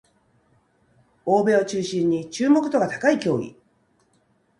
[1.25, 3.55] 欧米を中心に注目度が高い競技